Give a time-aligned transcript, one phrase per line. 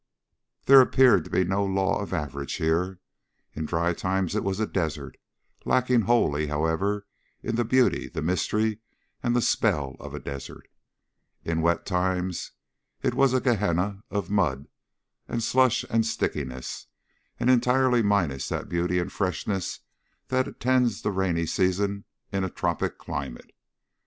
[0.65, 2.99] There appeared to be no law of average here.
[3.53, 5.15] In dry times it was a desert,
[5.63, 7.05] lacking wholly, however,
[7.43, 8.79] in the beauty, the mystery,
[9.21, 10.67] and the spell of a desert;
[11.45, 12.53] in wet times
[13.03, 14.65] it was a gehenna of mud
[15.27, 16.87] and slush and stickiness,
[17.39, 19.81] and entirely minus that beauty and freshness
[20.29, 23.37] that attends the rainy seasons in a tropic clime.